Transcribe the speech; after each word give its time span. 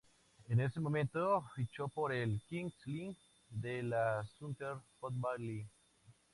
En 0.49 0.59
ese 0.59 0.79
momento, 0.79 1.45
fichó 1.55 1.87
por 1.87 2.11
el 2.11 2.41
King's 2.49 2.73
Lynn, 2.87 3.15
de 3.51 3.83
la 3.83 4.25
Southern 4.39 4.81
Football 4.99 5.37
League. 5.41 5.69